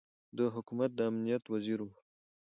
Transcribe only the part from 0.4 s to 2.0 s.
حکومت د امنیت وزیر ؤ